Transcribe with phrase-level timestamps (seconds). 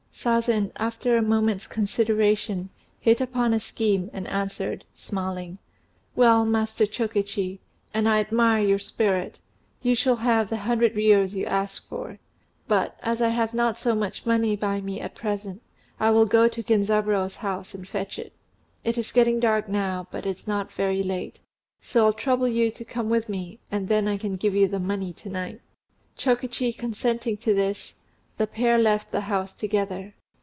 [0.13, 2.69] Sazen, after a moment's consideration,
[2.99, 5.57] hit upon a scheme, and answered, smiling,
[6.15, 7.59] "Well, Master Chokichi, you're a fine fellow,
[8.01, 9.39] and I admire your spirit.
[9.81, 12.19] You shall have the hundred riyos you ask for;
[12.67, 15.63] but, as I have not so much money by me at present,
[15.99, 18.31] I will go to Genzaburô's house and fetch it.
[18.83, 21.39] It's getting dark now, but it's not very late;
[21.81, 24.79] so I'll trouble you to come with me, and then I can give you the
[24.79, 25.61] money to night."
[26.15, 27.93] Chokichi consenting to this,
[28.37, 30.15] the pair left the house together.